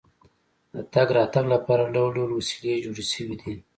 د 0.73 0.75
تګ 0.93 1.07
راتګ 1.17 1.45
لپاره 1.53 1.91
ډول 1.95 2.09
ډول 2.17 2.31
وسیلې 2.39 2.81
جوړې 2.83 3.03
شوې 3.13 3.35
دي. 3.41 3.53